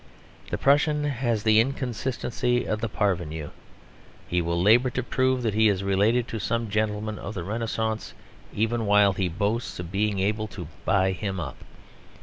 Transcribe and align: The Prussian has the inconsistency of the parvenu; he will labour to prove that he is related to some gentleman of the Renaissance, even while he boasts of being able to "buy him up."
The 0.49 0.57
Prussian 0.57 1.03
has 1.03 1.43
the 1.43 1.59
inconsistency 1.59 2.65
of 2.65 2.81
the 2.81 2.89
parvenu; 2.89 3.51
he 4.27 4.41
will 4.41 4.59
labour 4.59 4.89
to 4.89 5.03
prove 5.03 5.43
that 5.43 5.53
he 5.53 5.69
is 5.69 5.83
related 5.83 6.27
to 6.29 6.39
some 6.39 6.71
gentleman 6.71 7.19
of 7.19 7.35
the 7.35 7.43
Renaissance, 7.43 8.15
even 8.51 8.87
while 8.87 9.13
he 9.13 9.29
boasts 9.29 9.79
of 9.79 9.91
being 9.91 10.17
able 10.17 10.47
to 10.47 10.67
"buy 10.87 11.11
him 11.11 11.39
up." 11.39 11.63